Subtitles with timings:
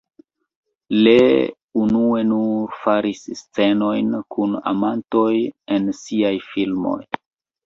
[1.07, 1.43] Lee
[1.81, 5.31] unue nur faris scenojn kun amantoj
[5.77, 6.99] en siaj filmoj.